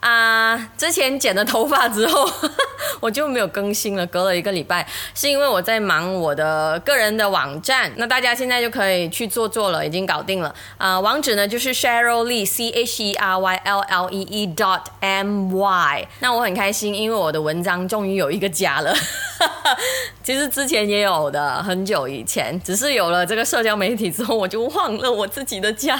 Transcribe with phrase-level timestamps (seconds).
[0.00, 2.30] 啊，之前剪了头发之后，
[3.00, 10.54] 我就没有更新了，隔了一个礼拜，是因为我在忙我的个人的网站，那大家现在就可以去做做了，已经搞定了。
[10.76, 16.08] 啊，网址呢就是 Cheryl Lee C H E R Y L L E E dot M Y。
[16.20, 18.94] 那我很开心，因为我的文章终于有一个家了。
[20.22, 25.96] 其实之前也有的，很久以前，只是有了这个社交媒体之后，我就忘了我自己的家，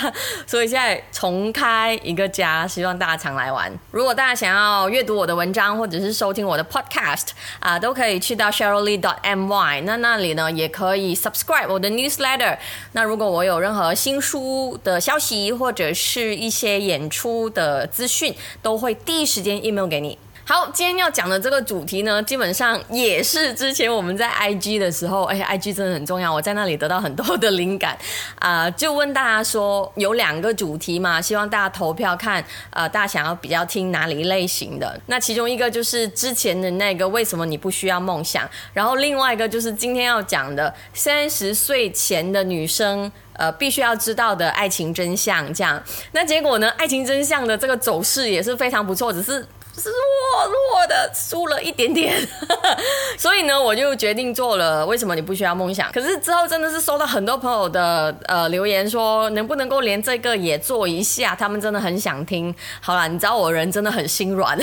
[0.47, 3.73] 所以现在重开一个家，希望大家常来玩。
[3.91, 7.29] 如果大家想要阅读我的文章，或者是收听我的 podcast
[7.61, 9.83] 啊，都可以去到 Sheryllee dot my。
[9.85, 12.59] 那那里呢，也可以 subscribe 我的 newsletter。
[12.93, 20.19] 那如果我有任何新书的消息，或者是一些演出的资讯，都会第一时间 email 给你。
[20.51, 27.95] 好，今天要讲的这个主题呢，基本上也是之前我们在 IG 的时候，哎，IG 真的很重要，我在那里得到很多的灵感
[28.41, 34.99] 啊，就问大家说有两个主题嘛，希望大家投票看，呃，大家想要比较听哪里类型的？
[35.05, 45.53] 那其中一个就是之前的那个为什么你不需要梦想，然后另外一个就是今天要讲的三十岁前的女生，呃，必须要知道的爱情真相。
[45.53, 45.83] 这样，
[46.13, 49.45] 那结果呢，爱情真相的这个走势也是非常不错，只是。
[49.85, 52.17] 弱弱的输了一点点，
[53.19, 54.85] 所以呢，我就决定做了。
[54.87, 55.91] 为什么你不需要梦想？
[55.93, 61.35] 可是之后真的是收到很多朋友的呃留言，说能不能够连这个也做一下？
[61.35, 62.55] 他们真的很想听。
[62.81, 64.59] 好了，你知道我人真的很心软，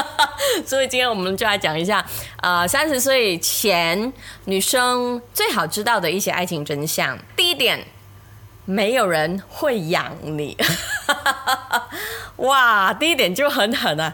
[0.64, 2.04] 所以今天我们就来讲一下，
[2.40, 4.12] 呃，三十岁前
[4.44, 7.18] 女生最好知道的一些爱情真相。
[7.36, 7.86] 第一点，
[8.64, 10.56] 没有人会养你。
[12.38, 14.12] 哇，第一点就很狠啊！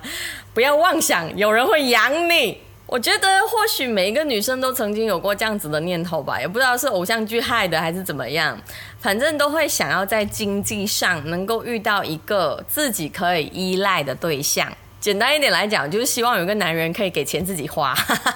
[0.53, 2.59] 不要妄想有人会养你。
[2.87, 8.61] 我觉得或许每一个女生都曾经有过这样子的念头吧，也不知道是偶像剧害的还是怎么样，
[8.99, 14.67] 反正都会想要在经济上能够遇到一个自己可以依赖的对象。
[15.01, 17.95] 简单一点来讲，就是希望有个男人可以给钱自己花，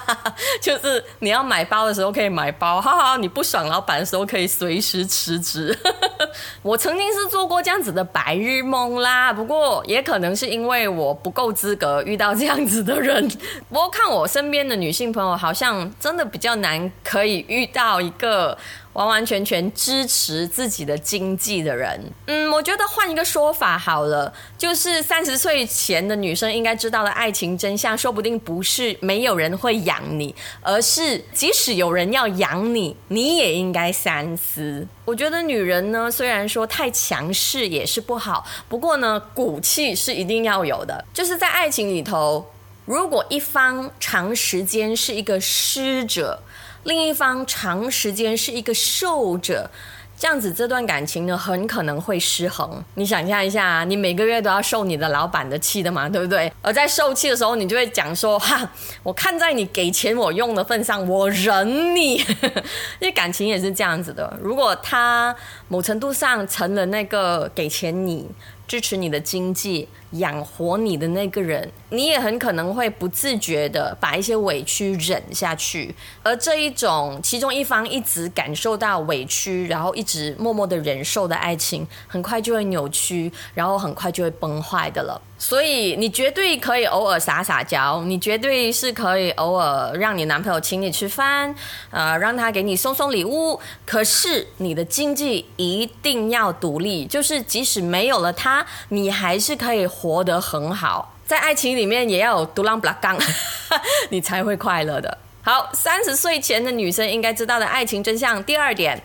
[0.59, 5.77] 就是你要买包的时候可以买包，哈哈，你不爽老板的时候可以随时辞职。
[6.63, 13.27] 我曾经是做过这样子的白日梦啦，不过也可能是因为我不够资格遇到这样子的人。
[13.69, 18.57] 不过看我身边的女性朋友，好像真的比较难可以遇到一个。
[18.95, 34.87] 完完全全支持自己的经济的人，嗯，我觉得换一个说法好了，就是三十岁前的女生应该知道的爱情真相，说不定不是没有人会养你，而是即使有人要养你，你也应该三思。
[35.03, 41.03] 我觉得女人呢，虽然说太强势也是不好，不过呢，骨气是一定要有的。
[41.13, 42.49] 就是在爱情里头，
[42.85, 46.41] 如果一方长时间是一个施者。
[46.85, 49.69] 另一方长时间是一个受者，
[50.17, 52.83] 这样子这段感情呢，很可能会失衡。
[52.93, 56.53] 你想象一下，你每个月都要受你的老板的气的嘛，对不对？
[56.61, 62.17] 而在受气的时候，你就会讲说：哈，我看在你给钱我用的份上，我忍你。
[63.01, 65.35] 因为感情也是这样子的，如果他
[65.67, 68.27] 某程度上成了那个给钱你。
[68.67, 69.87] 支持你的经济、
[70.19, 75.93] 养活你的那个人，你也很可能会不自觉的把一些委屈忍下去，
[76.23, 85.21] 而这一种其中一方一直感受到委屈，然后一直默默的忍受的爱情，很快就会扭曲，然后很快就会崩坏的了。
[85.37, 91.53] 所以你绝对可以偶尔撒撒娇，你绝对是可以偶尔让你男朋友请你吃饭，
[91.89, 93.59] 呃，让他给你送送礼物。
[93.85, 101.13] 可是你的经济一定要独立，就是即使没有了他，你还是可以活得很好。
[101.25, 103.17] 在爱情里面也要有独狼不拉冈，
[104.11, 105.17] 你才会快乐的。
[105.41, 108.43] 好，三十岁前的女生应该知道的爱情真相。
[108.43, 109.01] 第二点，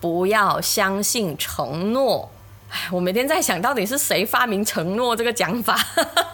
[0.00, 2.30] 不要相信承诺。
[2.92, 5.78] 我每天在想到底是谁发明承诺这个讲法，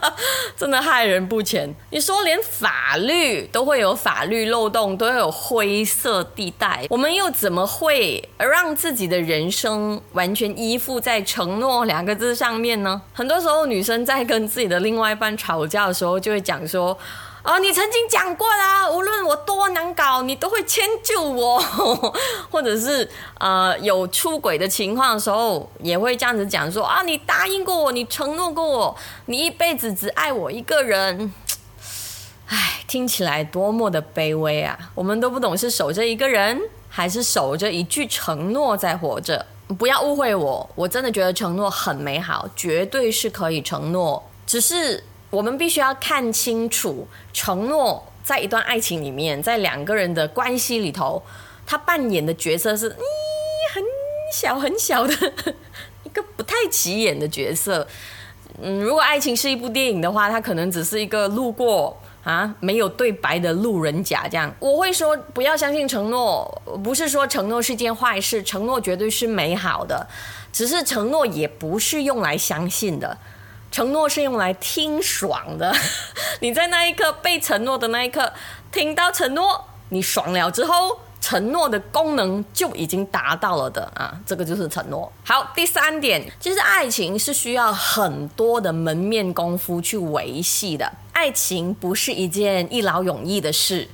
[0.56, 1.73] 真的害人不浅。
[1.90, 13.00] 你说连法律都会有法律漏洞，都有灰色地带，我们又怎么会让自己的人生完全依附在承诺两个字上面呢？
[13.12, 16.99] 很多时候，女生在跟自己的另外一半吵架的时候，就会讲说。
[17.44, 21.59] 哦，你曾经讲过啦，无论我多难搞，你都会迁就我，
[22.49, 23.09] 或者是
[23.39, 28.97] 呃有出轨的情况的时候，也会这样子讲说啊，你答应过我，你承诺过我，
[29.27, 31.33] 你一辈子只爱我一个人。
[32.47, 34.79] 唉，听起来多么的卑微啊！
[34.94, 39.44] 我们都不懂是守着一个人，还是守着一句承诺在活着。
[39.79, 44.23] 不要误会我，我真的觉得承诺很美好，绝对是可以承诺。
[44.47, 51.23] 只是我们必须要看清楚，承诺在一段爱情里面，在两个人的关系里头，
[51.67, 52.94] 他扮演的角色是咦
[53.73, 53.82] 很
[54.31, 55.14] 小很小的
[56.05, 57.88] 一个不太起眼的角色。
[58.62, 61.99] 嗯，如果爱情是一部电影的话，他可能只是一个路过。
[62.23, 70.06] 啊，没有对白的路人甲，这样我会说不要相信承诺，不是说承诺是件坏事，承诺绝对是美好的，
[70.52, 73.19] 只是承诺也不是用来相信的，
[73.72, 75.74] 承诺是用来听爽的。
[76.38, 78.32] 你在那一刻被承诺的那一刻，
[78.70, 81.00] 听到承诺，你爽了之后。
[81.24, 85.10] 承诺的功能就已经达到了的啊，这个就是承诺。
[85.24, 90.92] 好，第三点，其实爱情是需要很多的门面功夫去维系的。
[91.12, 93.88] 爱情不是一件一劳永逸的事，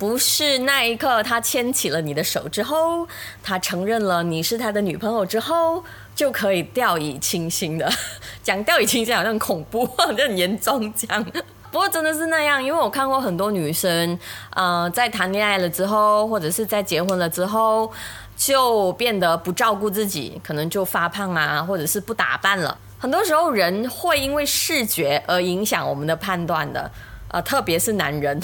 [0.00, 3.06] 不是那一刻他牵起了你的手之后，
[3.42, 7.86] 他承认了你是他的女朋友之后就可以掉以轻心的。
[8.42, 11.22] 讲掉以轻心好像很恐怖，好 像很严重这样。
[11.70, 14.18] 不过真的是那样，因为我看过很多女生，
[14.54, 17.92] 呃，在谈恋爱了之后，或者是在结婚了之后，
[18.38, 22.74] 就变得不照顾自己，可能就发胖啊，或者是不打扮了。
[22.98, 26.90] 很多时候，人会因为视觉而影响我们的判断的。
[27.32, 28.42] 呃，特别是男人，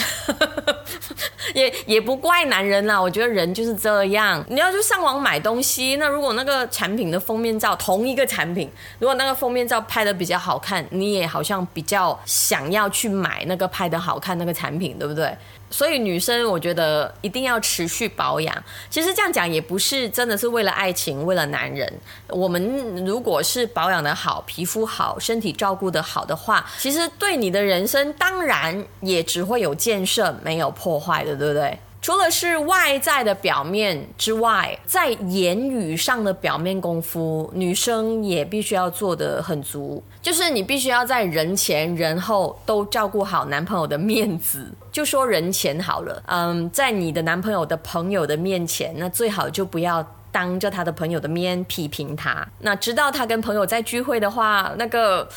[1.54, 3.00] 也也不怪男人啦。
[3.00, 4.44] 我觉得人就是这样。
[4.48, 15.36] 你要去上网买东西，那如果那个产品的封面照，同一个产品，如果那个封面照拍的比较好看，你也好像比较想要去买那个拍的好看那个产品，对不对？
[15.76, 18.64] 所以女生，我觉得一定要持续保养。
[18.88, 21.86] 其实这样讲也不是真的是为了爱情，为了男人。
[22.28, 31.78] 我们如果是保养的好，皮肤好，身体照顾的好的话，其实对你的人生当然也只会有建设，没有破坏的，对不对？
[32.06, 40.00] 除了是外在的表面之外，在言语上的表面功夫，女生也必须要做得很足。
[40.22, 44.70] 就是你必须要在人前人后都照顾好男朋友的面子。
[44.92, 50.00] 就说人前好了，嗯，在你的男朋友的朋友的面前，那最好就不要
[50.30, 52.46] 当着他的朋友的面批评他。
[52.60, 55.28] 那知道他跟朋友在聚会的话，那个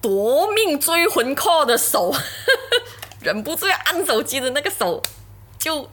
[0.00, 2.14] 夺命追魂客的手，
[3.20, 5.02] 忍不住要按手机的那个手，
[5.58, 5.88] 就。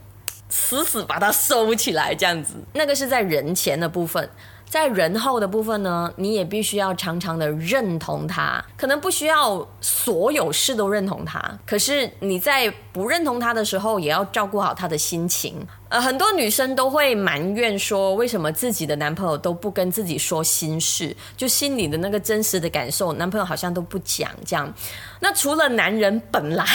[0.51, 4.29] 死死把它收起来，这样子，那个是在人前的部分，
[4.71, 15.57] 在人后的部分呢，你也必须要常常的认同他，可能不需要所有事都认同他，可是你在不认同他的时候，也要照顾好他的心情。
[15.89, 24.73] 呃，很多女生都会埋怨说，为什么自己的男朋友都不跟自己说心事，就心里的那个真实的感受，男朋友好像都不讲这样。
[25.19, 26.65] 那除了男人本来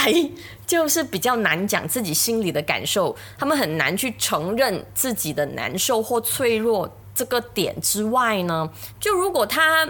[0.66, 8.70] 就是比较难讲自己心里的感受，他们很难去承认自己的难受或脆弱这个点之外呢，
[9.00, 9.88] 就如果他。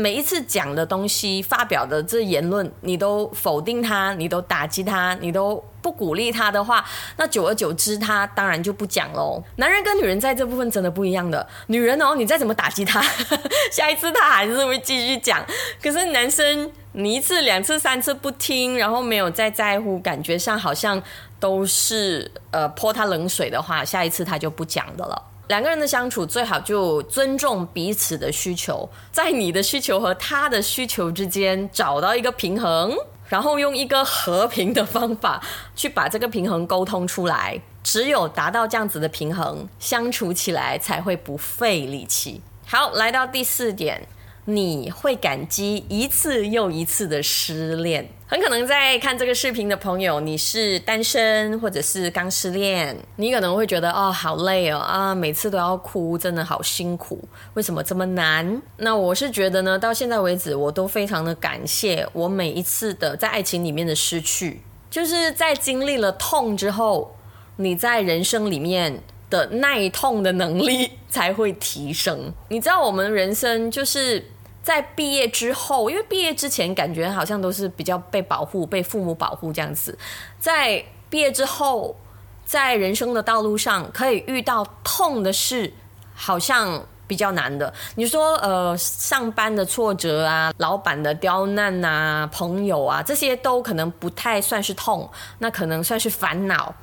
[0.00, 6.84] 每一次讲的东西、发表的这言论，你都否定他，你都打击他，你都不鼓励他的话，
[7.16, 9.42] 那久而久之，他当然就不讲喽。
[9.56, 11.44] 男人跟女人在这部分真的不一样的。
[11.66, 13.02] 女人哦，你再怎么打击他，
[13.72, 15.44] 下一次他还是会继续讲。
[15.82, 21.02] 可是男生，你一次、两次、三次不听，然后没有再在乎，感觉上好像
[21.40, 25.20] 都是呃泼他冷水的话，下一次他就不讲的了。
[25.48, 32.94] 两个人的相处最好就尊重彼此的需求，在你的需求和他的需求之间找到一个平衡，
[33.28, 35.42] 然后用一个和平的方法
[35.74, 37.60] 去把这个平衡沟通出来。
[37.82, 42.42] 只有达到这样子的平衡，相处起来才会不费力气。
[42.66, 44.06] 好，来到第四点。
[44.50, 48.08] 你会感激一次又一次的失恋。
[48.26, 57.22] 很可能在看这个视频的朋友，你是单身或者是刚失恋，你可能会觉得哦，好累哦啊，每次都要哭，真的好辛苦。
[57.52, 58.62] 为什么这么难？
[58.78, 67.14] 那我是觉得呢，到现在为止，我都非常的感谢我每一次的在爱情里面的失去，就是在经历了痛之后，
[67.56, 72.32] 你在人生里面的耐痛的能力才会提升。
[72.48, 74.24] 你知道，我们人生就是。
[74.68, 79.96] 在毕业之后，因为毕业之前感觉好像都是比较被保护、被父母保护这样子。
[80.38, 81.96] 在毕业之后，
[82.44, 85.72] 在人生的道路上可以遇到痛的事，
[86.14, 87.72] 好像比较难的。
[87.94, 96.74] 你说，呃，上班的挫折啊，老板的刁难啊，朋友啊，这些都可能不太算是痛，那可能算是烦恼。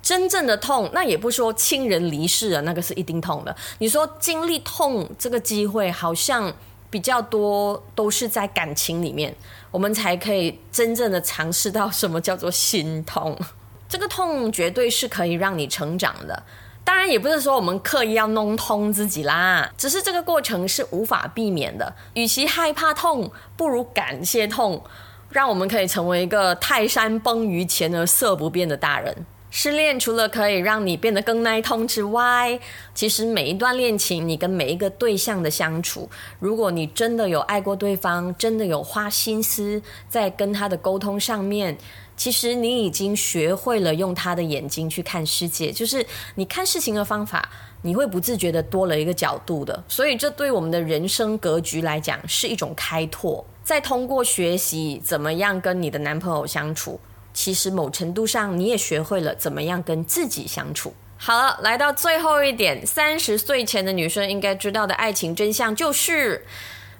[0.00, 3.54] 真正的痛，那也不说亲人离世啊，那个是一定痛的。
[3.78, 6.50] 你说经历痛这个机会，好像。
[6.90, 9.34] 比较多都是在感情里面，
[9.70, 13.36] 我们才可以真正的尝试到什么叫做心痛。
[13.88, 16.42] 这个痛绝对是可以让你成长的。
[16.84, 21.94] 当然，也不是说我们刻意要弄痛自己啦，只是这个过程是无法避免的。
[22.14, 24.82] 与其害怕痛，不如感谢痛，
[25.30, 29.26] 让我们可以成为一个泰山崩于前而色不变的大人。
[29.58, 32.60] 失恋除了可以让你变得更耐痛之外，
[32.94, 41.74] 其实每一段恋情，你跟每一个对象的相处，如果你真的有爱过对方，真的有花心思在跟他的沟通上面。
[42.18, 47.48] 其实你已经学会了用他的眼睛去看世界，就是你看事情的方法，
[47.80, 49.82] 你会不自觉的多了一个角度的。
[49.88, 53.42] 所以这对我们的人生格局来讲是一种开拓。
[53.64, 57.00] 再通过学习怎么样跟你的男朋友相处，
[57.36, 60.94] 其实某程度上你也学会了怎么样跟自己相处。
[61.18, 66.46] 好了，来到最后一点，三十岁前的女生应该知道的爱情真相就是，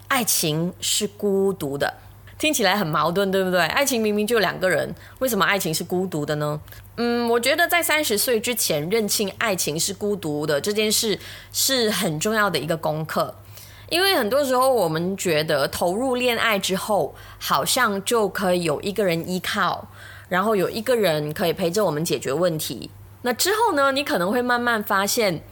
[0.09, 1.95] 爱情是孤独的。
[2.39, 3.61] 听起来很矛盾，对不对？
[3.61, 6.61] 爱情明明就两个人，为什么爱情是孤独的呢？
[6.99, 11.19] 嗯，我觉得在三十岁之前认清爱情是孤独的这件事
[11.51, 13.35] 是很重要的一个功课，
[13.89, 19.89] 因为很多时候我们觉得投入恋爱之后，好像就可以有一个人依靠，
[20.29, 22.91] 然后有一个人可以陪着我们解决问题。
[23.23, 25.43] 那之后呢，你可能会慢慢发现，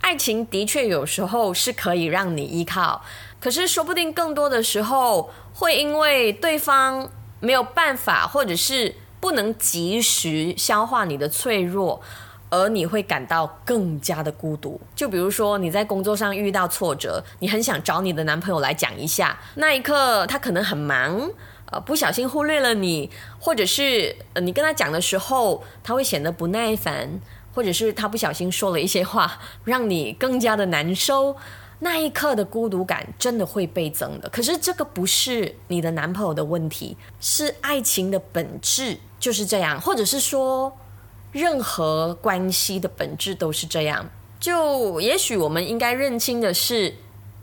[0.00, 3.02] 爱情的确有时候是可以让你依靠。
[3.40, 12.00] 可是，说不定更多的时候会因为对方没有办法，或者是不能及时消化你的脆弱，
[12.48, 14.80] 而你会感到更加的孤独。
[14.94, 21.30] 就比如说你在工作上遇到挫折，你很想找你的男朋友来讲一下，那一刻他可能很忙，
[21.70, 27.20] 呃，不小心忽略了你，或者是你跟他讲的时候，他会显得不耐烦，
[27.54, 31.36] 或者是他不小心说了一些话，让你更加的难受。
[31.80, 34.28] 那一刻的孤独感真的会倍增的。
[34.28, 40.76] 可是这个不是你的男朋友的问题，是爱情的本质就是这样，或者是说，
[41.32, 44.08] 任何关系的本质都是这样。
[44.38, 46.94] 就也许我们应该认清的是，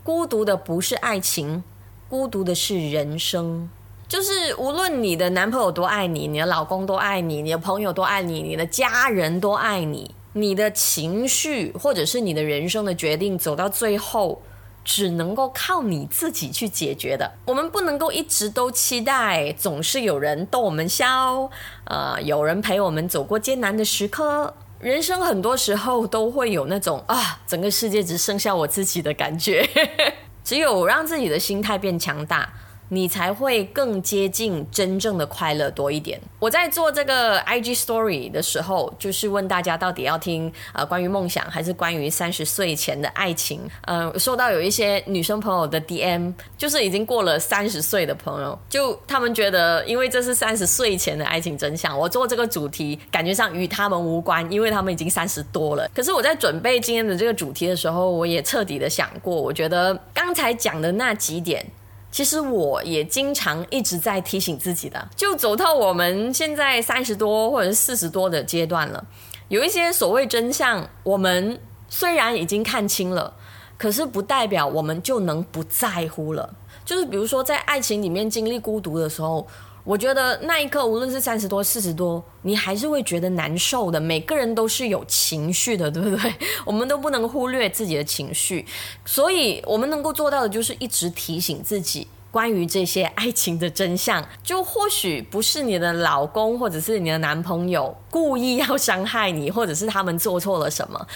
[0.02, 1.62] 孤独的不是爱情，
[2.08, 3.68] 孤独的是人生。
[4.12, 10.14] 就是无论你的男朋友多爱你，你的老公多爱你，你的朋友多爱你，你的家人多爱你。
[10.34, 14.42] 你的情绪，或者是你的人生的决定，走到最后，
[14.84, 17.32] 只能够靠你自己去解决的。
[17.46, 21.50] 我们不能够一直都期待，总是有人逗我们笑，
[21.84, 24.52] 呃，有人陪我们走过艰难的时刻。
[24.78, 29.66] 人生很多时候都会有那种啊，整个世界只剩下我自己的感觉。
[30.44, 32.52] 只有让自己的心态变强大。
[32.94, 36.20] 你才会更接近真正的快乐多一点。
[36.38, 43.62] 我在做这个 IG Story 的时候，就是问大家到底要听呃关于梦想，还是关于三十岁前的爱情？
[43.86, 55.90] 嗯，收到有一些女生朋友的 DM，就是已经过了三十岁的朋友，就他们觉得，因为这是三十岁前的爱情真相，我做这个主题感觉上与他们无关，因为他们已经三十多了。
[55.94, 61.64] 可是我在准备今天的这个主题的时候，我也彻底的想过，我觉得刚才讲的那几点。
[62.12, 69.04] 其实我也经常一直在提醒自己的，就走到我们现在三十多或者四十多的阶段了，
[69.48, 73.34] 有一些所谓真相，我们虽然已经看清了，
[73.76, 76.54] 可是不代表我们就能不在乎了。
[76.84, 79.48] 就是比如说在爱情里面经历孤独的时候。
[79.84, 84.00] 我觉得那一刻，无论是三十多、四十多，你还是会觉得难受的。
[84.00, 86.34] 每个人都是有情绪的，对不对？
[86.64, 88.64] 我们都不能忽略自己的情绪，
[89.04, 94.24] 所以我们能够做到的就是一直提醒自己关于这些爱情的真相。
[94.44, 101.06] 就或许不是你的老公或者是你的男朋友故意要伤害你，或者是他们做错了什么。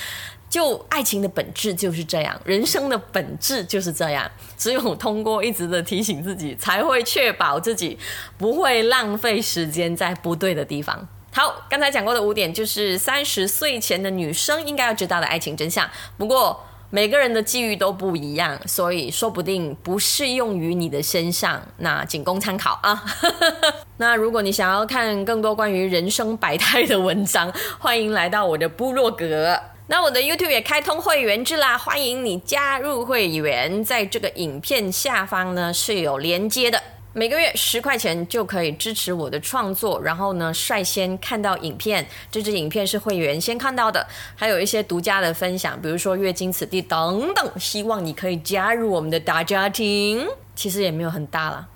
[0.49, 4.31] 就爱情的本质就是这样，人生的本质就是这样。
[4.57, 7.99] 只有通过一直的提醒自己，才会确保自己
[8.39, 11.07] 不会浪费时间在不对的地方。
[11.33, 15.87] 好，刚才讲过的五点就是三十岁前的女生应该要知道的爱情真相。
[16.17, 23.05] 不过每个人的际遇都不一样，所以说不定不适用于你的身上，那仅供参考啊。
[23.99, 29.61] 那如果你想要看更多关于人生百态的文章，欢迎来到我的部落格。
[29.89, 50.27] 那我的 YouTube 也开通会员制啦，欢迎你加入会员，在这个影片下方呢是有连接的，每个月十块钱就可以支持我的创作，然后呢率先看到影片，这支影片是会员先看到的，还有一些独家的分享，比如说月经此地等等，希望你可以加入我们的大家庭，
[50.57, 51.69] 其实也没有很大了。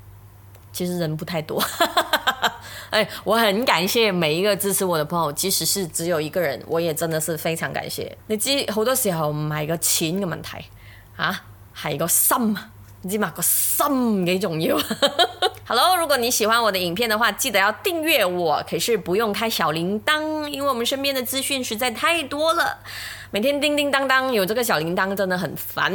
[0.72, 1.62] 其实人不太多，
[2.90, 8.16] 哎，我很感谢每一个支持我的朋友，即使是只有一个人，我也真的是非常感谢。
[8.26, 10.64] 你知好多時候唔係個錢嘅問題，
[11.16, 11.42] 啊，
[11.76, 12.56] 係個心。
[13.02, 14.76] 你知嘛個心幾重要。
[15.64, 22.76] 好喽，如果你喜欢我的影片的话，记得要订阅我，可是不用开小铃铛，因为我们身边的资讯实在太多了，
[23.30, 25.94] 每天叮叮当当有这个小铃铛真的很烦。